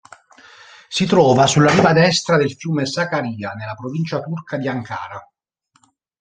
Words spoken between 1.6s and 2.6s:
riva destra del